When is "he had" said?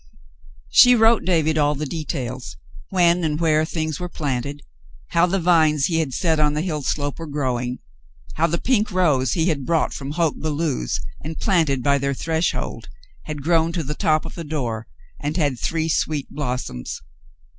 5.85-6.11, 9.33-9.63